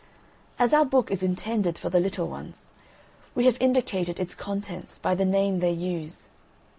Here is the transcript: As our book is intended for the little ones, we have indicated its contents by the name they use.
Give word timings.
As 0.57 0.73
our 0.73 0.83
book 0.83 1.11
is 1.11 1.21
intended 1.21 1.77
for 1.77 1.91
the 1.91 1.99
little 1.99 2.27
ones, 2.27 2.71
we 3.35 3.45
have 3.45 3.61
indicated 3.61 4.19
its 4.19 4.33
contents 4.33 4.97
by 4.97 5.13
the 5.13 5.25
name 5.25 5.59
they 5.59 5.69
use. 5.69 6.27